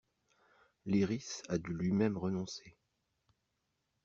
Lyrisse 0.87 1.43
a 1.47 1.59
dû 1.59 1.75
lui-même 1.75 2.17
renoncer. 2.17 2.75